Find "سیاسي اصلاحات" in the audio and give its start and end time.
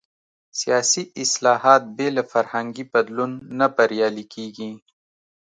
0.59-1.83